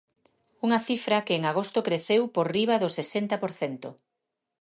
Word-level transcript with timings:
Unha 0.65 0.79
cifra 0.87 1.23
que 1.25 1.33
en 1.37 1.43
agosto 1.51 1.85
creceu 1.87 2.23
por 2.35 2.45
riba 2.55 2.75
do 2.81 2.89
sesenta 2.97 3.35
por 3.43 3.51
cento. 3.59 3.89